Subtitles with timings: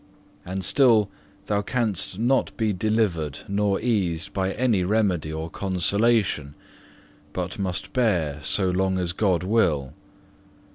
[0.43, 1.11] And still
[1.45, 6.55] thou canst not be delivered nor eased by any remedy or consolation,
[7.33, 9.93] but must bear so long as God will.